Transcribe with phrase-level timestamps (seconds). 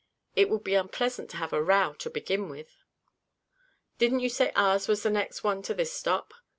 [0.35, 2.75] "It would be unpleasant to have a row to begin with."
[3.99, 6.33] "Didn't you say ours was the next one to this stop?"